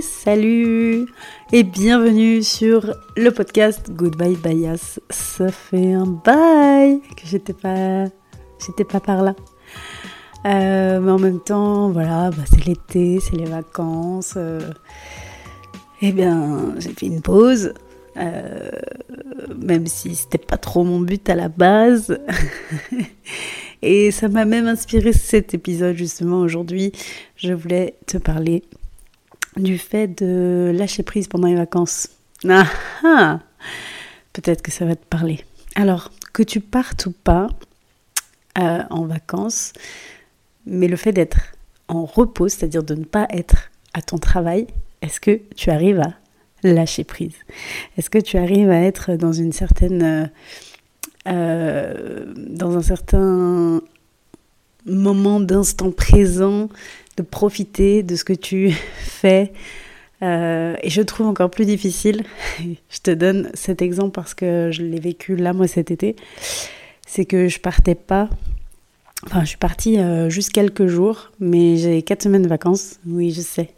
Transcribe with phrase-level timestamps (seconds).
[0.00, 1.06] salut
[1.52, 5.00] et bienvenue sur le podcast Goodbye Bias.
[5.08, 8.04] Ça fait un bail que j'étais pas,
[8.64, 9.34] j'étais pas par là.
[10.44, 14.34] Euh, mais en même temps, voilà, bah, c'est l'été, c'est les vacances.
[14.36, 14.60] Euh,
[16.02, 17.72] eh bien, j'ai fait une pause,
[18.18, 18.70] euh,
[19.56, 22.18] même si c'était pas trop mon but à la base.
[23.82, 26.92] Et ça m'a même inspiré cet épisode justement aujourd'hui.
[27.36, 28.62] Je voulais te parler
[29.56, 32.08] du fait de lâcher prise pendant les vacances.
[32.48, 32.66] Ah,
[33.04, 33.40] ah
[34.32, 35.44] Peut-être que ça va te parler.
[35.74, 37.48] Alors, que tu partes ou pas
[38.58, 39.72] euh, en vacances,
[40.66, 41.52] mais le fait d'être
[41.88, 44.66] en repos, c'est-à-dire de ne pas être à ton travail,
[45.02, 46.14] est-ce que tu arrives à
[46.62, 47.36] lâcher prise?
[47.98, 50.02] Est-ce que tu arrives à être dans une certaine...
[50.02, 50.26] Euh,
[51.28, 53.80] euh, dans un certain
[54.86, 56.68] moment d'instant présent,
[57.16, 59.52] de profiter de ce que tu fais.
[60.22, 62.22] Euh, et je trouve encore plus difficile,
[62.60, 66.14] je te donne cet exemple parce que je l'ai vécu là, moi, cet été,
[67.06, 68.30] c'est que je partais pas,
[69.26, 73.32] enfin, je suis partie euh, juste quelques jours, mais j'ai quatre semaines de vacances, oui,
[73.32, 73.70] je sais,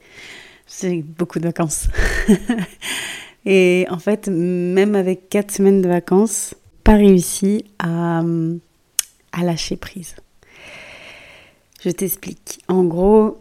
[0.81, 1.89] j'ai beaucoup de vacances.
[3.47, 8.23] et en fait, même avec quatre semaines de vacances, pas réussi à,
[9.33, 10.15] à lâcher prise.
[11.85, 12.61] Je t'explique.
[12.69, 13.37] En gros,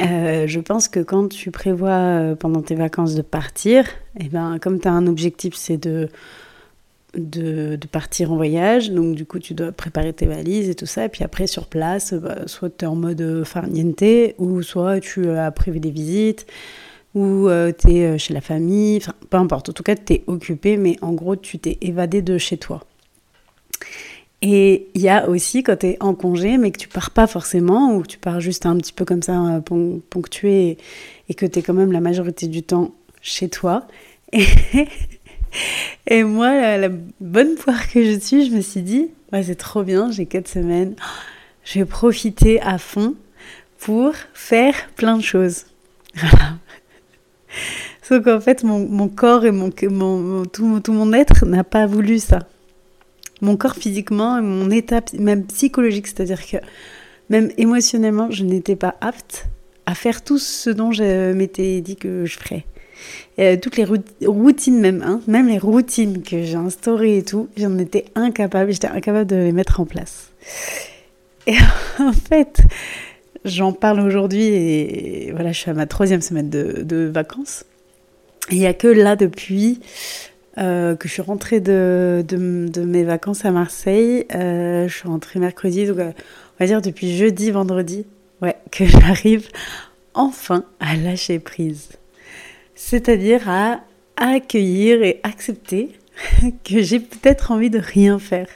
[0.00, 3.84] euh, je pense que quand tu prévois euh, pendant tes vacances de partir,
[4.18, 6.08] eh ben, comme tu as un objectif, c'est de,
[7.92, 11.08] partir en voyage, donc du coup tu dois préparer tes valises et tout ça, et
[11.10, 14.02] puis après sur place, bah, soit tu es en mode farniente,
[14.38, 16.46] ou soit tu as prévu des visites,
[17.14, 20.24] ou euh, tu es chez la famille, enfin peu importe, en tout cas tu es
[20.26, 22.80] occupé, mais en gros tu t'es évadé de chez toi.
[24.46, 27.26] Et il y a aussi quand tu es en congé, mais que tu pars pas
[27.26, 29.60] forcément, ou tu pars juste un petit peu comme ça, euh,
[30.10, 30.76] ponctué,
[31.30, 33.88] et que tu es quand même la majorité du temps chez toi.
[36.06, 40.10] Et, moi, la, bonne poire que je suis, je me suis dit, c'est trop bien,
[40.10, 40.94] j'ai quatre semaines,
[41.64, 43.14] je vais profiter à fond
[43.78, 45.64] pour faire plein de choses.
[48.02, 52.40] Sauf qu'en fait, mon, corps et mon, tout mon être n'a pas voulu ça
[53.44, 56.56] mon corps physiquement, mon état même psychologique, c'est-à-dire que
[57.28, 59.46] même émotionnellement, je n'étais pas apte
[59.86, 62.64] à faire tout ce dont je m'étais dit que je ferais.
[63.38, 67.76] Euh, toutes les routines même, hein, même les routines que j'ai instaurées et tout, j'en
[67.78, 70.30] étais incapable, j'étais incapable de les mettre en place.
[71.46, 71.56] Et
[71.98, 72.62] en fait,
[73.44, 77.64] j'en parle aujourd'hui et voilà, je suis à ma troisième semaine de, de vacances.
[78.50, 79.80] Il n'y a que là depuis
[80.56, 84.24] euh, que je suis rentrée de, de, mes vacances à Marseille.
[84.34, 88.06] Euh, je suis rentrée mercredi, donc euh, on va dire depuis jeudi, vendredi,
[88.40, 89.48] ouais, que j'arrive
[90.14, 91.88] enfin à lâcher prise.
[92.76, 93.80] C'est-à-dire à
[94.16, 95.90] accueillir et accepter
[96.64, 98.46] que j'ai peut-être envie de rien faire.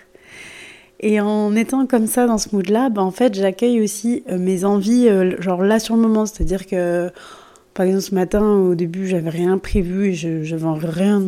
[1.00, 5.08] Et en étant comme ça dans ce mood-là, bah, en fait, j'accueille aussi mes envies,
[5.38, 6.26] genre là sur le moment.
[6.26, 7.12] C'est-à-dire que
[7.78, 11.22] par exemple, ce matin, au début, j'avais rien prévu et je n'avais rien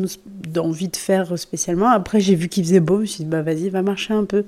[0.49, 1.89] d'envie de faire spécialement.
[1.89, 4.25] Après, j'ai vu qu'il faisait beau, je me suis dit, bah vas-y, va marcher un
[4.25, 4.45] peu.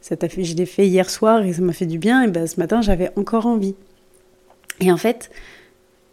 [0.00, 2.24] Ça t'a fait, je l'ai fait hier soir et ça m'a fait du bien.
[2.24, 3.76] Et ben, ce matin, j'avais encore envie.
[4.80, 5.30] Et en fait,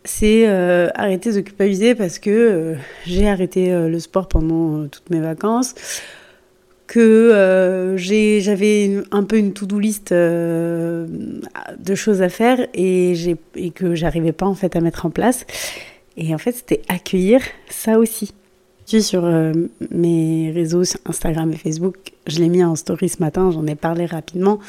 [0.03, 2.75] c'est euh, arrêter de culpabiliser parce que euh,
[3.07, 5.73] j'ai arrêté euh, le sport pendant toutes mes vacances
[6.87, 11.07] que euh, j'avais un peu une to-do list euh,
[11.79, 13.13] de choses à faire et,
[13.55, 15.45] et que j'arrivais pas en fait à mettre en place.
[16.17, 18.33] Et en fait, c'était accueillir ça aussi.
[18.85, 19.51] Sur euh,
[19.89, 21.95] mes réseaux Instagram et Facebook.
[22.27, 24.59] Je l'ai mis en story ce matin, j'en ai parlé rapidement.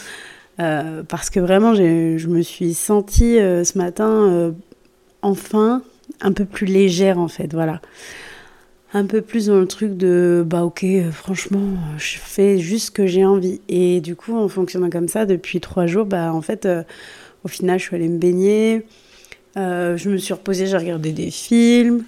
[0.56, 4.54] parce que vraiment, je me suis sentie ce matin
[5.20, 5.82] enfin
[6.22, 7.52] un peu plus légère en fait.
[7.52, 7.82] Voilà
[8.96, 13.06] un peu plus dans le truc de bah ok franchement je fais juste ce que
[13.06, 13.60] j'ai envie.
[13.68, 16.82] Et du coup en fonctionnant comme ça depuis trois jours bah en fait euh,
[17.44, 18.86] au final je suis allée me baigner.
[19.58, 22.04] Euh, je me suis reposée j'ai regardé des films.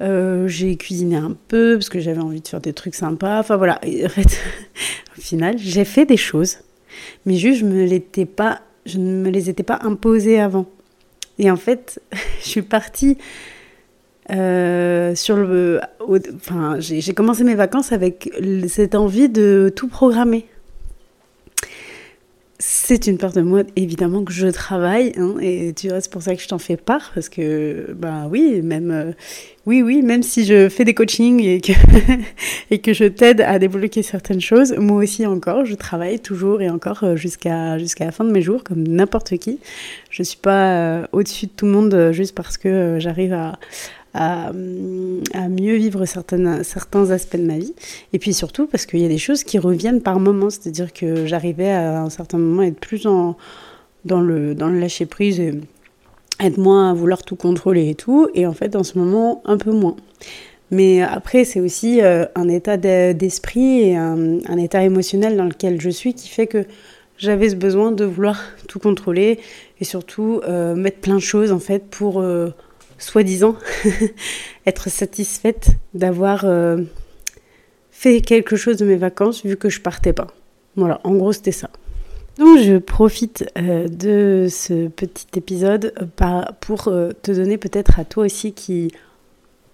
[0.00, 3.40] Euh, j'ai cuisiné un peu parce que j'avais envie de faire des trucs sympas.
[3.40, 3.80] Enfin voilà.
[4.04, 4.38] En fait
[5.18, 6.58] au final j'ai fait des choses
[7.26, 10.66] mais juste je me l'étais pas je ne me les étais pas imposées avant.
[11.40, 12.00] Et en fait
[12.44, 13.18] je suis partie
[14.30, 15.80] euh, sur le,
[16.36, 18.30] enfin, j'ai commencé mes vacances avec
[18.68, 20.46] cette envie de tout programmer.
[22.58, 26.22] c'est une part de moi, évidemment, que je travaille, hein, et tu vois, c'est pour
[26.22, 29.12] ça que je t'en fais part, parce que, ben oui, même, euh,
[29.64, 31.72] oui, oui, même si je fais des coachings et que,
[32.70, 36.68] et que je t'aide à débloquer certaines choses, moi aussi encore, je travaille toujours et
[36.68, 39.60] encore euh, jusqu'à jusqu'à la fin de mes jours, comme n'importe qui.
[40.10, 43.58] Je suis pas au-dessus de tout le monde juste parce que j'arrive à,
[44.52, 47.74] mieux vivre certains aspects de ma vie.
[48.12, 50.50] Et puis surtout parce qu'il y a des choses qui reviennent par moments.
[50.50, 53.36] C'est-à-dire que j'arrivais à un certain moment à être plus en,
[54.04, 55.54] dans, le, dans le lâcher prise et
[56.40, 58.28] être moins à vouloir tout contrôler et tout.
[58.34, 59.96] Et en fait, en ce moment, un peu moins.
[60.70, 65.90] Mais après, c'est aussi euh, un état d'esprit et un, état émotionnel dans lequel je
[65.90, 66.66] suis qui fait que
[67.16, 69.40] j'avais ce besoin de vouloir tout contrôler
[69.80, 72.50] et surtout euh, mettre plein de choses en fait pour euh,
[72.98, 73.56] soi-disant,
[74.66, 76.78] être satisfaite d'avoir euh,
[77.90, 80.28] fait quelque chose de mes vacances vu que je partais pas.
[80.76, 81.70] Voilà, en gros c'était ça.
[82.38, 88.26] Donc je profite euh, de ce petit épisode euh, pour te donner peut-être à toi
[88.26, 88.92] aussi qui,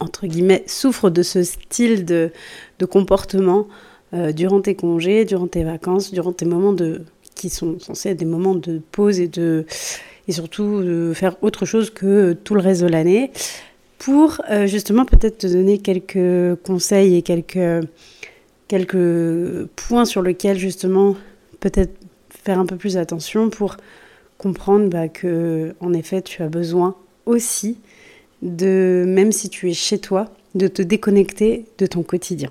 [0.00, 2.30] entre guillemets, souffre de ce style de,
[2.78, 3.66] de comportement
[4.32, 7.04] durant tes congés, durant tes vacances, durant tes moments de
[7.44, 9.66] qui sont censés être des moments de pause et de
[10.26, 13.30] et surtout de faire autre chose que tout le reste de l'année
[13.98, 17.86] pour euh, justement peut-être te donner quelques conseils et quelques,
[18.66, 21.16] quelques points sur lesquels justement
[21.60, 21.92] peut-être
[22.30, 23.76] faire un peu plus attention pour
[24.38, 26.96] comprendre bah, que en effet tu as besoin
[27.26, 27.76] aussi
[28.40, 32.50] de, même si tu es chez toi, de te déconnecter de ton quotidien.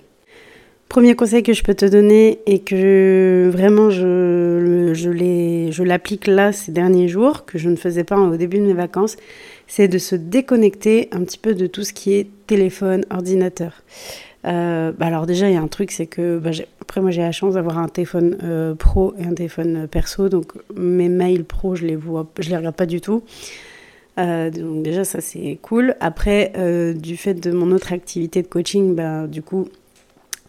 [0.94, 6.72] Premier conseil que je peux te donner et que vraiment je, je l'applique là ces
[6.72, 9.18] derniers jours, que je ne faisais pas au début de mes vacances,
[9.66, 13.82] c'est de se déconnecter un petit peu de tout ce qui est téléphone, ordinateur.
[14.46, 17.24] Euh, bah alors déjà, il y a un truc, c'est que bah, après moi j'ai
[17.24, 21.74] la chance d'avoir un téléphone euh, pro et un téléphone perso, donc mes mails pro
[21.74, 23.24] je les vois, je les regarde pas du tout.
[24.20, 25.96] Euh, donc déjà ça c'est cool.
[26.02, 26.54] Après,
[26.96, 29.66] du fait de mon autre activité de coaching, bah, du coup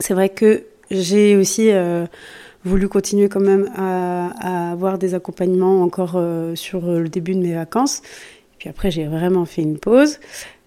[0.01, 2.07] c'est vrai que j'ai aussi euh,
[2.65, 7.55] voulu continuer quand même à, avoir des accompagnements encore euh, sur le début de mes
[7.55, 7.99] vacances.
[7.99, 10.19] Et puis après, j'ai vraiment fait une pause.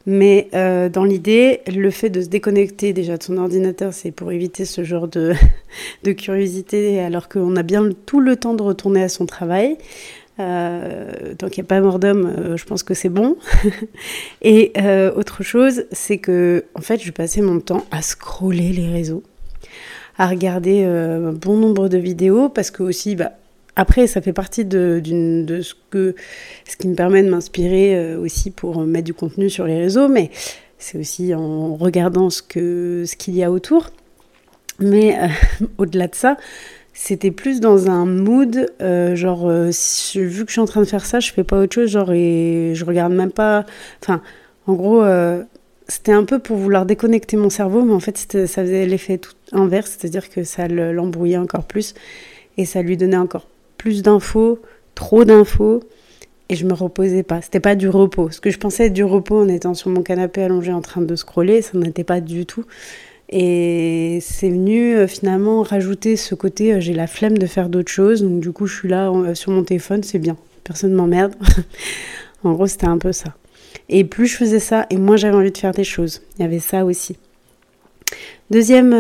[0.09, 4.31] Mais euh, dans l'idée, le fait de se déconnecter déjà de son ordinateur, c'est pour
[4.31, 5.33] éviter ce genre de,
[6.03, 9.77] de curiosité alors qu'on a bien tout le temps de retourner à son travail.
[10.39, 13.37] Euh, tant qu'il n'y a pas mort d'homme, je pense que c'est bon.
[14.41, 14.73] et
[15.15, 19.23] autre chose, c'est que en fait, je passais mon temps à scroller les réseaux
[20.17, 23.33] à regarder euh, un bon nombre de vidéos parce que aussi, bah,
[23.75, 26.15] après, ça fait partie de, ce, que,
[26.67, 30.07] ce qui me permet de m'inspirer euh, aussi pour mettre du contenu sur les réseaux,
[30.07, 30.31] mais
[30.79, 33.91] c'est aussi en regardant ce qu'il ce qu'il y a autour.
[34.79, 35.27] Mais euh,
[35.77, 36.37] au-delà de ça,
[36.99, 38.73] c'était plus dans un mood,
[39.13, 41.91] genre, vu que je suis en train de faire ça, je fais pas autre chose,
[41.91, 43.65] genre, et je regarde même pas.
[44.01, 44.21] Enfin,
[44.65, 45.03] en gros,
[45.87, 49.35] c'était un peu pour vouloir déconnecter mon cerveau, mais en fait, ça faisait l'effet tout
[49.51, 51.93] inverse, c'est-à-dire que ça l'embrouillait encore plus
[52.57, 53.47] et ça lui donnait encore
[53.77, 54.59] plus d'infos,
[54.95, 55.83] trop d'infos,
[56.49, 57.41] et je me reposais pas.
[57.41, 58.31] C'était pas du repos.
[58.31, 61.01] Ce que je pensais être du repos en étant sur mon canapé allongé en train
[61.01, 62.65] de scroller, ça n'était pas du tout.
[63.29, 67.91] Et c'est venu euh, finalement rajouter ce côté euh, j'ai la flemme de faire d'autres
[67.91, 71.33] choses, donc du coup je suis là euh, sur mon téléphone, c'est bien, personne m'emmerde.
[72.43, 73.35] en gros, c'était un peu ça.
[73.89, 76.21] Et plus je faisais ça, et moins j'avais envie de faire des choses.
[76.37, 77.17] Il y avait ça aussi.
[78.49, 78.95] Deuxième,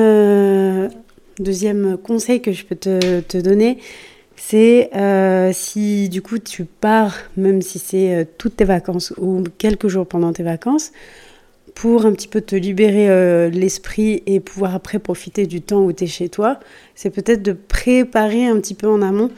[1.39, 3.77] deuxième conseil que je peux te, te donner,
[4.35, 4.89] c'est
[5.53, 10.33] si du coup tu pars, même si c'est toutes tes vacances ou quelques jours pendant
[10.33, 10.91] tes vacances,
[11.77, 16.05] pour un petit peu te libérer l'esprit et pouvoir après profiter du temps où tu
[16.05, 16.59] es chez toi,
[16.95, 19.29] c'est peut-être de préparer un petit peu en amont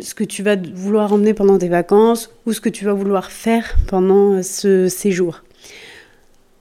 [0.00, 3.30] ce que tu vas vouloir emmener pendant tes vacances ou ce que tu vas vouloir
[3.30, 5.42] faire pendant euh, ce séjour.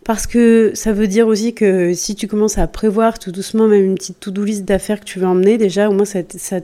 [0.06, 3.84] Parce que ça veut dire aussi que si tu commences à prévoir tout doucement même
[3.84, 6.62] une petite to-do list d'affaires que tu veux emmener, déjà au moins ça, te ça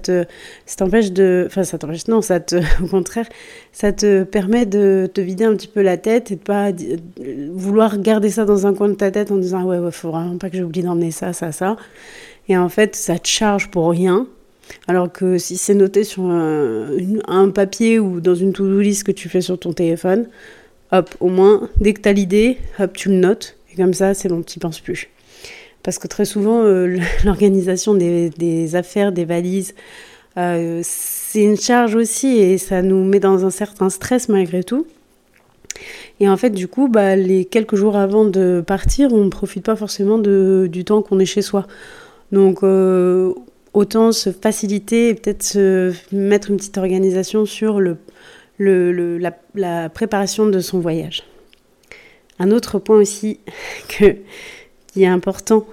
[0.77, 1.45] t'empêche de...
[1.47, 3.27] Enfin ça t'empêche, non, ça te, au contraire,
[3.71, 6.69] ça te permet de te vider un petit peu la tête et de pas
[7.51, 10.37] vouloir garder ça dans un coin de ta tête en disant ouais, ouais, faut vraiment
[10.37, 11.77] pas que j'oublie d'emmener ça, ça, ça.
[12.47, 14.27] Et en fait ça te charge pour rien
[14.87, 19.27] alors que si c'est noté sur un, papier ou dans une to-do list que tu
[19.27, 20.27] fais sur ton téléphone,
[20.91, 23.57] hop, au moins, dès que tu as l'idée, hop, tu le notes.
[23.71, 25.09] Et comme ça, c'est bon, tu penses plus.
[25.83, 29.73] Parce que très souvent, euh, l'organisation des, affaires, des valises,
[30.37, 34.85] euh, c'est une charge aussi et ça nous met dans un certain stress malgré tout.
[36.19, 39.65] Et en fait, du coup, bah, les quelques jours avant de partir, on ne profite
[39.65, 41.65] pas forcément de, du temps qu'on est chez soi.
[42.31, 43.33] Donc, euh,
[43.73, 47.97] autant se faciliter et peut-être se mettre une petite organisation sur le,
[48.65, 51.23] la, préparation de son voyage.
[52.39, 53.39] Un autre point aussi
[53.87, 55.65] qui est important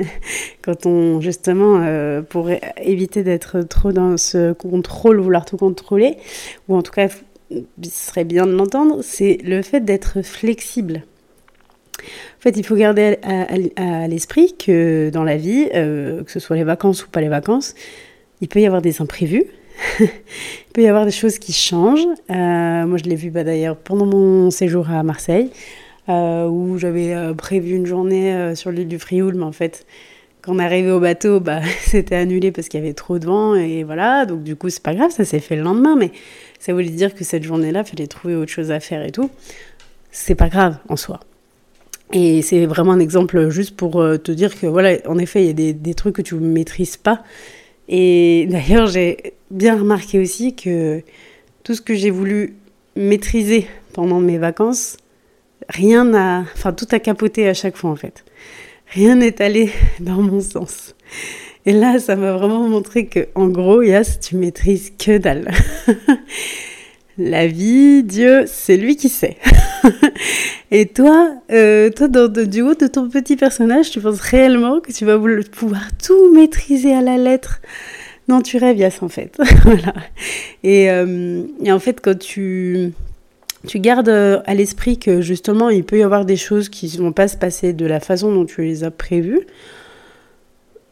[0.62, 2.50] quand on justement euh, pour
[2.82, 6.16] éviter d'être trop dans ce contrôle, vouloir tout contrôler,
[6.68, 7.08] ou en tout cas
[7.50, 11.02] ce serait bien de l'entendre, c'est le fait d'être flexible.
[11.98, 16.56] En fait, il faut garder à, l'esprit que dans la vie, euh, que ce soit
[16.56, 17.74] les vacances ou pas les vacances,
[18.40, 19.44] il peut y avoir des imprévus.
[20.00, 22.06] Il peut y avoir des choses qui changent.
[22.30, 25.50] Euh, moi, je l'ai vu bah, d'ailleurs pendant mon séjour à Marseille,
[26.08, 29.86] euh, où j'avais prévu une journée sur l'île du Frioul, mais en fait,
[30.42, 33.26] quand on est arrivé au bateau, bah, c'était annulé parce qu'il y avait trop de
[33.26, 34.26] vent, et voilà.
[34.26, 36.10] Donc, du coup, c'est pas grave, ça s'est fait le lendemain, mais
[36.58, 39.30] ça voulait dire que cette journée-là, il fallait trouver autre chose à faire et tout.
[40.10, 41.20] C'est pas grave en soi.
[42.12, 45.46] Et c'est vraiment un exemple juste pour euh, te dire que, voilà, en effet, il
[45.46, 47.22] y a des, des trucs que tu ne maîtrises pas.
[47.88, 51.02] Et d'ailleurs, j'ai bien remarqué aussi que
[51.64, 52.54] tout ce que j'ai voulu
[52.96, 54.96] maîtriser pendant mes vacances,
[55.68, 56.44] rien n'a.
[56.54, 58.24] Enfin, tout a capoté à chaque fois, en fait.
[58.88, 60.94] Rien n'est allé dans mon sens.
[61.66, 65.50] Et là, ça m'a vraiment montré que, en gros, Yas, tu maîtrises que dalle.
[67.18, 69.36] La vie, Dieu, c'est lui qui sait.
[70.70, 74.92] Et toi, euh, toi dans, du haut de ton petit personnage, tu penses réellement que
[74.92, 75.18] tu vas
[75.52, 77.60] pouvoir tout maîtriser à la lettre?
[78.28, 79.38] Non, tu rêves, Yas, en fait.
[79.64, 79.94] voilà.
[80.62, 82.92] Et, euh, et, en fait, quand tu,
[83.66, 87.02] tu gardes euh, à l'esprit que justement, il peut y avoir des choses qui ne
[87.02, 89.46] vont pas se passer de la façon dont tu les as prévues,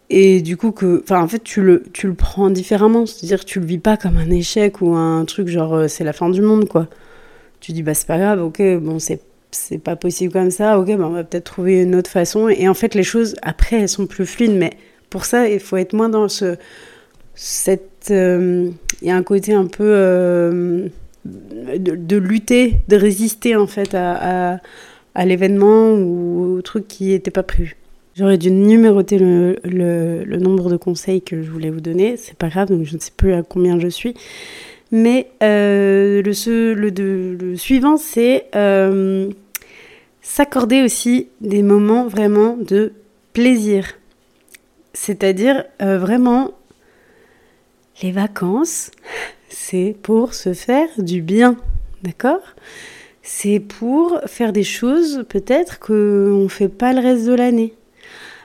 [0.08, 3.66] et du coup que en fait tu le tu le prends différemment c'est-à-dire tu le
[3.66, 6.86] vis pas comme un échec ou un truc genre c'est la fin du monde quoi
[7.66, 9.20] tu dis bah c'est pas grave ok bon c'est
[9.50, 12.68] c'est pas possible comme ça ok bah on va peut-être trouver une autre façon et
[12.68, 14.70] en fait les choses après elles sont plus fluides mais
[15.10, 16.54] pour ça il faut être moins dans ce
[17.34, 18.70] cette euh,
[19.02, 20.86] il y a un côté un peu euh,
[21.24, 24.58] de, lutter de résister en fait à, à,
[25.16, 27.76] à l'événement ou au truc qui n'était pas prévu
[28.14, 32.16] J'aurais dû numéroter le, le, nombre de conseils que je voulais vous donner.
[32.16, 34.14] C'est pas grave, donc je ne sais plus à combien je suis.
[34.92, 39.30] Mais euh, le, suivant, c'est euh,
[40.22, 42.92] s'accorder aussi des moments vraiment de
[43.32, 43.94] plaisir.
[44.92, 46.52] C'est-à-dire euh, vraiment,
[48.02, 48.90] les vacances,
[49.48, 51.56] c'est pour se faire du bien.
[52.02, 52.42] D'accord?
[53.22, 57.74] C'est pour faire des choses peut-être qu'on ne fait pas le reste de l'année.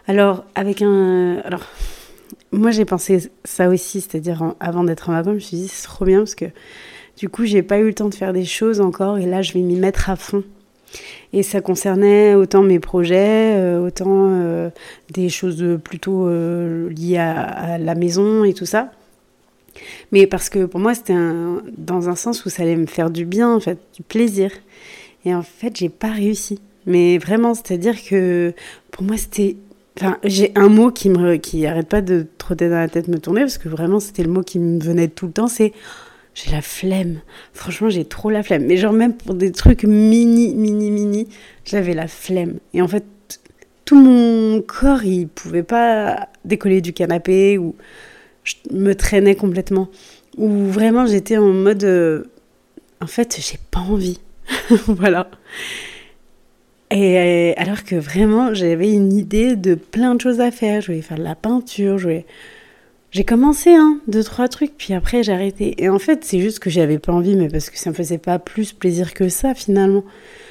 [0.07, 1.37] Alors, avec un.
[1.45, 1.67] Alors,
[2.51, 5.87] moi, j'ai pensé ça aussi, c'est-à-dire avant d'être en vacances, je me suis dit, c'est
[5.87, 6.45] trop bien parce que
[7.17, 9.53] du coup, j'ai pas eu le temps de faire des choses encore et là, je
[9.53, 10.43] vais m'y mettre à fond.
[11.33, 14.69] Et ça concernait autant mes projets, euh, autant euh,
[15.11, 18.91] des choses plutôt euh, liées à, la maison et tout ça.
[20.11, 21.15] Mais parce que pour moi, c'était
[21.77, 24.51] dans un sens où ça allait me faire du bien, en fait, du plaisir.
[25.23, 26.59] Et en fait, j'ai pas réussi.
[26.85, 28.53] Mais vraiment, c'est-à-dire que
[28.89, 29.55] pour moi, c'était
[29.97, 33.19] Enfin, j'ai un mot qui me qui arrête pas de trotter dans la tête, me
[33.19, 35.73] tourner, parce que vraiment c'était le mot qui me venait tout le temps, c'est
[36.33, 37.19] j'ai la flemme.
[37.53, 38.65] Franchement, j'ai trop la flemme.
[38.65, 41.27] Mais genre même pour des trucs mini, mini, mini,
[41.65, 42.59] j'avais la flemme.
[42.73, 43.05] Et en fait,
[43.85, 47.75] tout mon corps, il pouvait pas décoller du canapé ou
[48.43, 49.89] je me traînais complètement.
[50.37, 52.23] Ou vraiment, j'étais en mode, euh,
[53.01, 54.19] en fait, j'ai pas envie.
[54.87, 55.29] voilà.
[56.91, 60.81] Et euh, alors que vraiment, j'avais une idée de plein de choses à faire.
[60.81, 62.21] Je voulais faire de la peinture, je
[63.11, 65.81] J'ai commencé, hein, deux, trois trucs, puis après j'ai arrêté.
[65.81, 68.17] Et en fait, c'est juste que j'avais pas envie, mais parce que ça me faisait
[68.17, 70.03] pas plus plaisir que ça, finalement.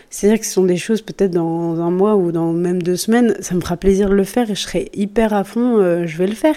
[0.08, 3.36] C'est-à-dire que ce sont des choses, peut-être dans un mois ou dans même deux semaines,
[3.40, 6.16] ça me fera plaisir de le faire et je serai hyper à fond, euh, je
[6.16, 6.56] vais le faire.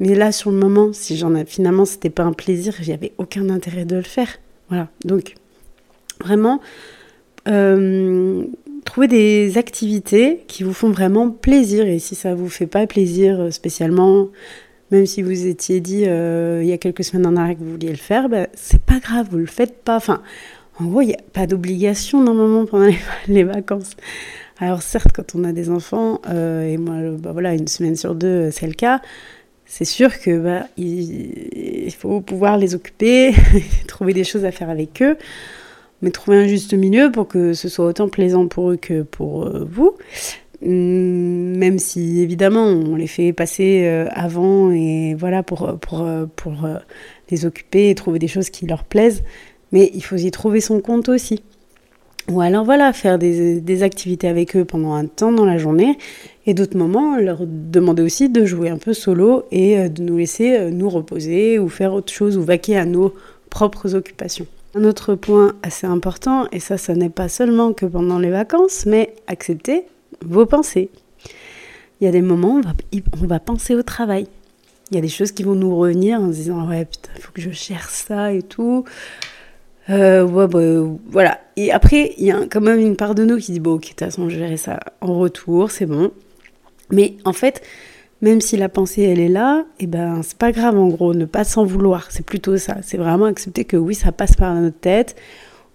[0.00, 3.50] Mais là, sur le moment, si j'en ai, finalement, c'était pas un plaisir, avait aucun
[3.50, 4.28] intérêt de le faire.
[4.68, 4.88] Voilà.
[5.04, 5.34] Donc,
[6.20, 6.60] vraiment,
[7.48, 8.44] euh,
[8.86, 11.86] Trouvez des activités qui vous font vraiment plaisir.
[11.86, 14.28] Et si ça vous fait pas plaisir euh, spécialement,
[14.92, 17.72] même si vous étiez dit euh, il y a quelques semaines en arrière que vous
[17.72, 19.96] vouliez le faire, bah, c'est pas grave, vous le faites pas.
[19.96, 20.22] Enfin,
[20.80, 22.88] en gros, il n'y a pas d'obligation normalement pendant
[23.28, 23.96] les, vacances.
[24.58, 28.14] Alors certes, quand on a des enfants, euh, et moi, bah, voilà, une semaine sur
[28.14, 29.02] deux, c'est le cas,
[29.66, 33.34] c'est sûr que bah, il, faut pouvoir les occuper,
[33.88, 35.16] trouver des choses à faire avec eux
[36.02, 39.44] mais trouver un juste milieu pour que ce soit autant plaisant pour eux que pour
[39.44, 39.94] euh, vous.
[40.64, 46.24] Hum, même si évidemment on les fait passer euh, avant et voilà pour, pour, euh,
[46.34, 46.54] pour
[47.30, 49.22] les occuper et trouver des choses qui leur plaisent,
[49.72, 51.42] mais il faut y trouver son compte aussi.
[52.30, 55.96] Ou alors voilà, faire des, des, activités avec eux pendant un temps dans la journée.
[56.46, 60.72] Et d'autres moments, leur demander aussi de jouer un peu solo et de nous laisser
[60.72, 63.14] nous reposer ou faire autre chose ou vaquer à nos
[63.48, 64.48] propres occupations.
[64.76, 68.84] Un autre point assez important, et ça, ça n'est pas seulement que pendant les vacances,
[68.84, 69.86] mais accepter
[70.22, 70.90] vos pensées.
[71.98, 72.62] Il y a des moments où
[73.22, 74.26] on va, penser au travail.
[74.90, 77.22] Il y a des choses qui vont nous revenir en se disant ouais putain, il
[77.22, 78.84] faut que je cherche ça et tout.
[79.88, 81.40] Euh, ouais, bah, voilà.
[81.56, 83.82] Et après, il y a quand même une part de nous qui dit bon, ok,
[83.82, 86.10] de toute façon, je gérer ça en retour, c'est bon.
[86.90, 87.62] Mais en fait,
[88.22, 91.14] même si la pensée elle est là, et eh ben c'est pas grave en gros,
[91.14, 92.10] ne pas s'en vouloir.
[92.10, 92.78] C'est plutôt ça.
[92.82, 95.16] C'est vraiment accepter que oui, ça passe par notre tête,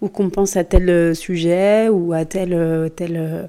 [0.00, 3.48] ou qu'on pense à tel euh, sujet, ou à tel euh, tel.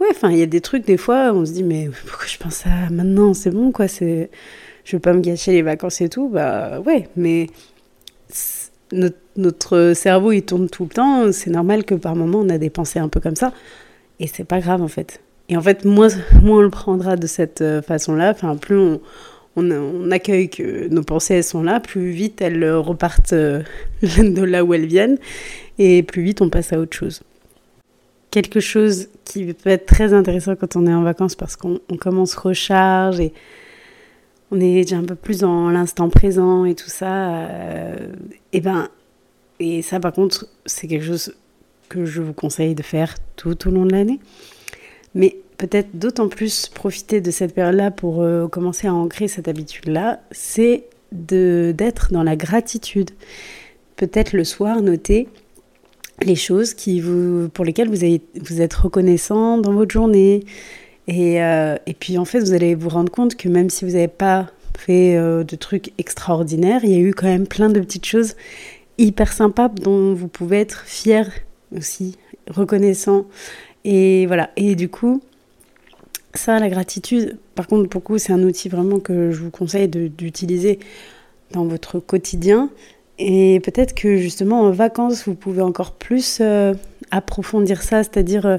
[0.00, 2.36] Ouais, enfin, il y a des trucs des fois, on se dit mais pourquoi je
[2.38, 4.30] pense à maintenant, c'est bon quoi, c'est
[4.84, 7.48] je veux pas me gâcher les vacances et tout, bah ouais, mais
[9.36, 12.70] notre, cerveau il tourne tout le temps, c'est normal que par moment on a des
[12.70, 13.52] pensées un peu comme ça,
[14.20, 15.20] et c'est pas grave en fait.
[15.54, 16.08] Et en fait, moins,
[16.44, 21.62] on le prendra de cette euh, façon-là, enfin plus on, accueille que nos pensées sont
[21.62, 23.62] là, plus vite elles repartent euh,
[24.02, 25.16] de là où elles viennent,
[25.78, 27.22] et plus vite on passe à autre chose.
[28.32, 32.34] Quelque chose qui peut être très intéressant quand on est en vacances parce qu'on commence
[32.34, 33.32] recharge et
[34.50, 37.28] on est déjà un peu plus dans l'instant présent et tout ça.
[37.28, 38.08] Euh,
[38.52, 38.88] et ben,
[39.60, 41.32] et ça par contre, c'est quelque chose
[41.88, 44.18] que je vous conseille de faire tout au long de l'année.
[45.14, 50.20] Mais peut-être d'autant plus profiter de cette période-là pour euh, commencer à ancrer cette habitude-là,
[50.30, 53.10] c'est d'être dans la gratitude.
[53.96, 55.28] Peut-être le soir, noter
[56.22, 60.44] les choses qui vous, pour lesquelles vous, êtes reconnaissant dans votre journée.
[61.06, 63.92] Et, euh, et, puis en fait, vous allez vous rendre compte que même si vous
[63.92, 67.80] n'avez pas fait euh, de trucs extraordinaires, il y a eu quand même plein de
[67.80, 68.34] petites choses
[68.98, 71.30] hyper sympas dont vous pouvez être fier
[71.76, 72.16] aussi,
[72.48, 73.26] reconnaissant.
[73.84, 74.50] Et voilà.
[74.56, 75.22] Et du coup,
[76.38, 79.88] ça, la gratitude, par contre, pour vous, c'est un outil vraiment que je vous conseille
[79.88, 80.78] d'utiliser
[81.52, 82.70] dans votre quotidien.
[83.18, 86.74] Et peut-être que justement en vacances, vous pouvez encore plus euh,
[87.10, 88.58] approfondir ça, c'est-à-dire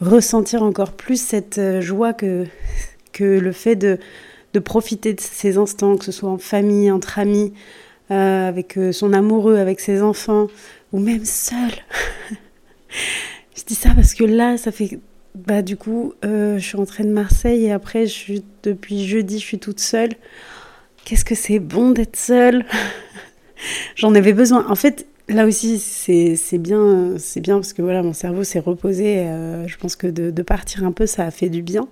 [0.00, 2.44] ressentir encore plus cette euh, joie que,
[3.12, 3.98] que le fait de,
[4.52, 7.52] de profiter de ces instants, que ce soit en famille, entre amis,
[8.10, 10.48] euh, avec euh, son amoureux, avec ses enfants,
[10.92, 11.72] ou même seul.
[13.56, 14.98] je dis ça parce que là, ça fait...
[15.36, 18.06] Bah, du coup, je suis rentrée de Marseille et après,
[18.62, 20.10] depuis jeudi, je suis toute seule.
[21.04, 22.64] Qu'est-ce que c'est bon d'être seule?
[23.96, 24.66] J'en avais besoin.
[24.68, 29.18] En fait, là aussi, c'est bien, c'est bien parce que voilà, mon cerveau s'est reposé.
[29.18, 31.88] Euh, je pense que de, partir un peu, ça a fait du bien.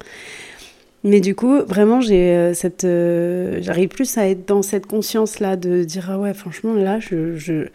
[1.02, 5.56] Mais du coup, vraiment, j'ai euh, cette, euh, j'arrive plus à être dans cette conscience-là
[5.56, 7.66] de dire ah ouais, franchement, là, je, je,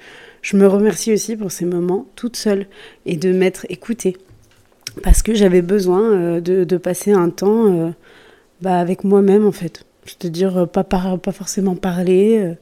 [0.41, 2.65] je, me remercie aussi pour ces moments toute seule
[3.05, 4.17] et de m'être écoutée
[5.03, 7.93] parce que j'avais besoin de, de, passer un temps
[8.61, 9.83] bah, avec moi-même en fait.
[10.05, 10.83] Je te dire pas
[11.31, 12.55] forcément parler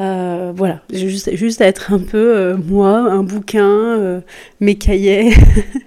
[0.00, 4.20] euh, voilà, juste, juste être un peu euh, moi, un bouquin, euh,
[4.58, 5.34] mes cahiers,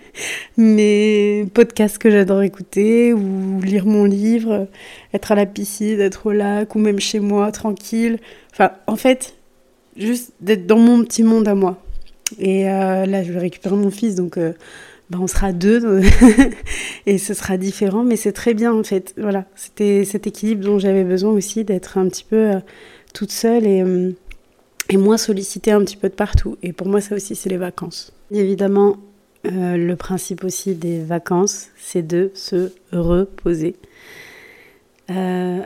[0.58, 4.68] mes podcasts que j'adore écouter, ou lire mon livre,
[5.16, 8.20] être à la piscine, être au lac, ou même chez moi, tranquille.
[8.52, 9.34] Enfin, en fait,
[9.98, 11.82] juste d'être dans mon petit monde à moi.
[12.38, 14.38] Et là, je vais récupérer mon fils, donc
[15.14, 16.02] ben, on sera deux,
[17.06, 19.14] et ce sera différent, mais c'est très bien en fait.
[19.18, 22.54] Voilà, c'était cet équilibre dont j'avais besoin aussi, d'être un petit peu
[23.14, 24.12] toute seule et, euh,
[24.90, 26.58] et moins sollicitée un petit peu de partout.
[26.64, 28.12] Et pour moi, ça aussi, c'est les vacances.
[28.32, 28.98] Évidemment,
[29.46, 33.76] euh, le principe aussi des vacances, c'est de se reposer.
[35.12, 35.60] Euh,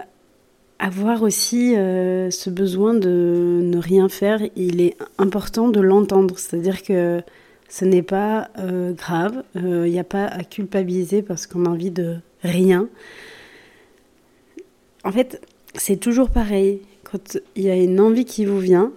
[0.80, 6.38] avoir aussi ce besoin de ne rien faire, il est important de l'entendre.
[6.38, 7.22] C'est-à-dire que
[7.70, 8.50] ce n'est pas
[8.98, 12.88] grave, il n'y a pas à culpabiliser parce qu'on a envie de rien.
[15.04, 15.42] En fait,
[15.76, 18.92] c'est toujours pareil quand il y a une envie qui vous vient,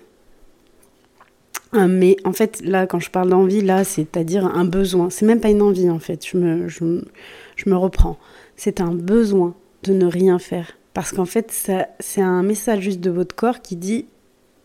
[1.75, 5.11] euh, mais en fait, là, quand je parle d'envie, là, c'est-à-dire un besoin.
[5.11, 6.27] C'est même pas une envie, en fait.
[6.27, 8.19] Je me, je, me reprends.
[8.57, 9.55] C'est un besoin
[9.85, 10.77] de ne rien faire.
[10.95, 11.53] Parce qu'en fait,
[12.01, 14.07] c'est un message juste de votre corps qui dit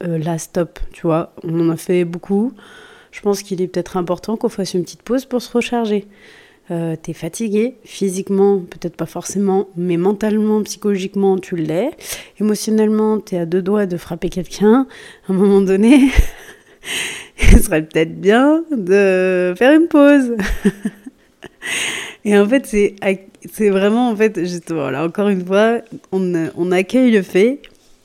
[0.04, 0.80] euh, là, stop.
[0.92, 2.54] Tu vois, on en a fait beaucoup.
[3.16, 6.06] Je pense qu'il est peut-être important qu'on fasse une petite pause pour se recharger
[6.72, 11.92] euh, t'es fatigué, physiquement, peut-être pas forcément, mais mentalement, psychologiquement, tu l'es.
[12.40, 14.88] Émotionnellement, t'es à deux doigts de frapper quelqu'un.
[15.30, 16.10] À un moment donné,
[17.54, 20.36] il serait peut-être bien de faire une pause.
[22.26, 27.12] Et en fait, c'est, vraiment, en fait, justement, là, encore une fois, on, on accueille
[27.12, 27.62] le fait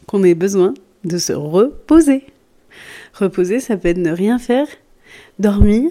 [0.07, 2.25] qu'on ait besoin de se reposer.
[3.15, 4.67] Reposer, ça peut être ne rien faire,
[5.41, 5.91] dormir,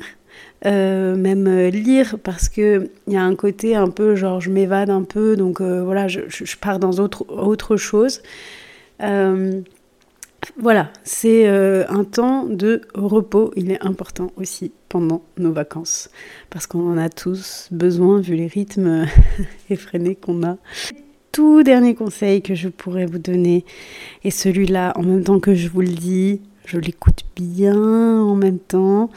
[0.63, 5.03] même lire parce que il y a un côté un peu genre je m'évade un
[5.03, 8.21] peu donc voilà je, je, pars dans autre, autre chose
[10.57, 13.51] voilà, c'est euh, un temps de repos.
[13.55, 16.09] Il est important aussi pendant nos vacances
[16.49, 19.05] parce qu'on en a tous besoin vu les rythmes
[19.69, 20.57] effrénés qu'on a.
[21.31, 23.63] Tout dernier conseil que je pourrais vous donner
[24.23, 28.59] et celui-là en même temps que je vous le dis, je l'écoute bien en même
[28.59, 29.09] temps.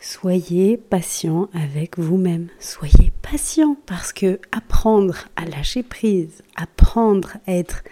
[0.00, 2.48] Soyez patient avec vous-même.
[2.60, 7.84] Soyez patient parce que apprendre à lâcher prise, apprendre à être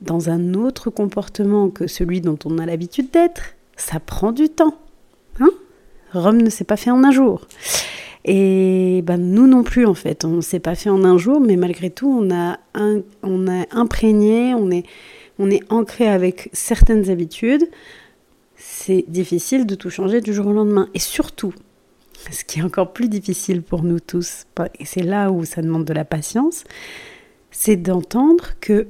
[0.00, 4.74] dans un autre comportement que celui dont on a l'habitude d'être, ça prend du temps.
[5.38, 5.50] Hein?
[6.12, 7.46] Rome ne s'est pas fait en un jour.
[8.24, 10.24] Et ben, nous non plus, en fait.
[10.24, 12.58] On ne s'est pas fait en un jour, mais malgré tout, on a,
[13.22, 14.84] on a imprégné, on est,
[15.40, 17.68] on est ancré avec certaines habitudes.
[18.56, 20.88] C'est difficile de tout changer du jour au lendemain.
[20.92, 21.54] Et surtout,
[22.30, 24.44] ce qui est encore plus difficile pour nous tous,
[24.78, 26.64] et c'est là où ça demande de la patience,
[27.50, 28.86] c'est d'entendre que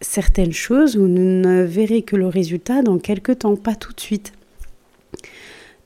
[0.00, 4.32] certaines choses, vous ne verrez que le résultat dans quelques temps, pas tout de suite.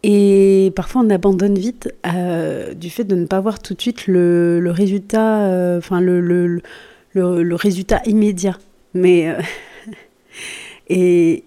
[0.02, 4.06] Et parfois on abandonne vite euh, du fait de ne pas voir tout de suite
[4.06, 5.80] le, résultat, euh,
[7.14, 8.58] résultat immédiat.
[8.92, 9.40] Mais euh,
[10.88, 11.44] et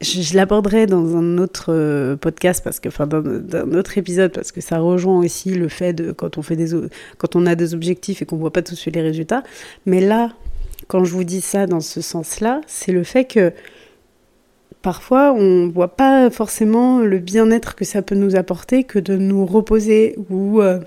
[0.00, 4.60] je, l'aborderai dans un autre podcast parce que, enfin, dans, un autre épisode parce que
[4.60, 6.70] ça rejoint aussi le fait de quand on fait des,
[7.18, 9.42] quand on a des objectifs et qu'on voit pas tout de suite les résultats.
[9.86, 10.30] Mais là,
[10.86, 13.52] quand je vous dis ça dans ce sens-là, c'est le fait que
[14.82, 19.16] parfois on ne voit pas forcément le bien-être que ça peut nous apporter que de
[19.16, 20.78] nous reposer ou euh,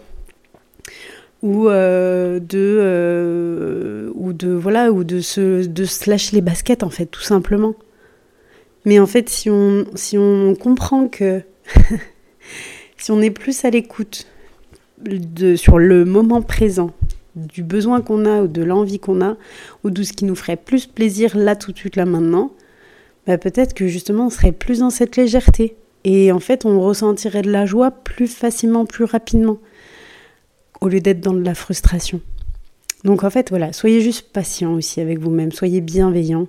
[1.43, 6.89] ou euh, de euh, ou de voilà ou de se de lâcher les baskets en
[6.89, 7.73] fait tout simplement.
[8.85, 11.41] Mais en fait si on si on comprend que
[12.97, 14.27] si on est plus à l'écoute
[15.03, 16.91] de sur le moment présent
[17.35, 19.37] du besoin qu'on a ou de l'envie qu'on a
[19.83, 22.51] ou de ce qui nous ferait plus plaisir là tout de suite là maintenant,
[23.25, 27.41] bah peut-être que justement on serait plus dans cette légèreté et en fait on ressentirait
[27.41, 29.57] de la joie plus facilement, plus rapidement
[30.81, 32.21] au lieu d'être dans de la frustration.
[33.03, 36.47] Donc en fait voilà, soyez juste patient aussi avec vous-même, soyez bienveillant,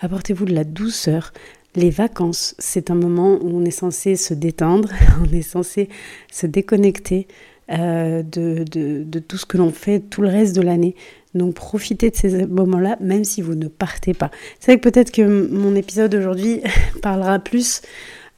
[0.00, 1.32] apportez-vous de la douceur.
[1.76, 4.88] Les vacances, c'est un moment où on est censé se détendre,
[5.22, 5.88] on est censé
[6.32, 7.26] se déconnecter,
[7.72, 10.96] euh, de, de, tout ce que l'on fait tout le reste de l'année.
[11.34, 14.32] Donc profitez de ces moments-là, même si vous ne partez pas.
[14.58, 16.62] C'est vrai que peut-être que mon épisode aujourd'hui
[17.02, 17.82] parlera plus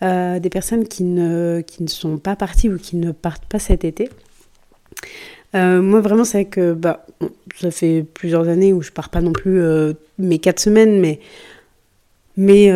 [0.03, 3.59] euh, des personnes qui ne, qui ne sont pas parties ou qui ne partent pas
[3.59, 4.11] cet été.
[5.55, 7.05] Euh, moi vraiment c'est vrai que bah,
[7.61, 9.61] ça fait plusieurs années où je pars pas non plus
[10.19, 11.21] mes quatre semaines, mais
[12.37, 12.73] mais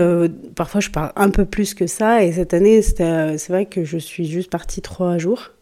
[0.55, 2.25] parfois je pars un peu plus que ça.
[2.25, 5.53] Et cette année, c'est vrai que je suis juste partie trois jours.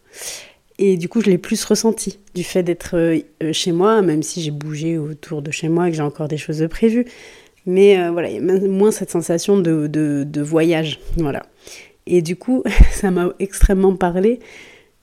[0.77, 3.21] Et du coup, je l'ai plus ressenti du fait d'être euh,
[3.53, 6.37] chez moi, même si j'ai bougé autour de chez moi et que j'ai encore des
[6.37, 7.05] choses de prévues.
[7.65, 10.99] Mais euh, voilà, il y a moins cette sensation de, de, voyage.
[11.17, 11.43] Voilà.
[12.05, 14.39] Et du coup, ça m'a extrêmement parlé.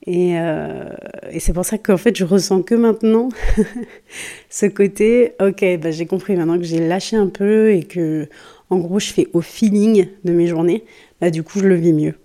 [0.05, 0.89] Et, euh,
[1.31, 3.29] et c'est pour ça qu'en fait, je ressens que maintenant
[4.49, 8.27] ce côté, ok, bah, j'ai compris maintenant que j'ai lâché un peu et que,
[8.69, 10.83] en gros, je fais au feeling de mes journées.
[11.21, 12.15] Bah, du coup, je le vis mieux.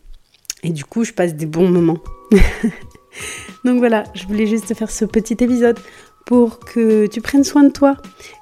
[0.65, 1.99] Et du coup, je passe des bons moments.
[3.65, 5.79] Donc voilà, je voulais juste faire ce petit épisode
[6.27, 7.97] pour que tu prennes soin de toi,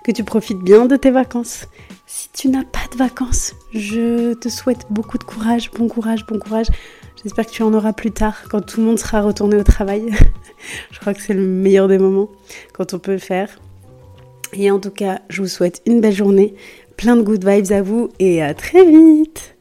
[0.05, 1.66] que tu profites bien de tes vacances.
[2.07, 6.38] Si tu n'as pas de vacances, je te souhaite beaucoup de courage, bon courage, bon
[6.38, 6.66] courage.
[7.22, 10.11] J'espère que tu en auras plus tard, quand tout le monde sera retourné au travail.
[10.90, 12.29] je crois que c'est le meilleur des moments,
[12.72, 13.59] quand on peut le faire.
[14.52, 16.55] Et en tout cas, je vous souhaite une belle journée,
[16.96, 19.56] plein de good vibes à vous et à très vite